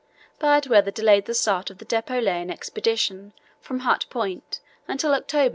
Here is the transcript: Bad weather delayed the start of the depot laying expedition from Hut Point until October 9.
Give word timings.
Bad 0.39 0.65
weather 0.65 0.89
delayed 0.89 1.25
the 1.27 1.35
start 1.35 1.69
of 1.69 1.77
the 1.77 1.85
depot 1.85 2.17
laying 2.19 2.49
expedition 2.49 3.33
from 3.59 3.81
Hut 3.81 4.07
Point 4.09 4.59
until 4.87 5.13
October 5.13 5.49
9. 5.49 5.49